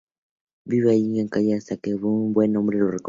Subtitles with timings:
[0.65, 2.99] Vive allí en la calle, hasta que un buen hombre lo recoge.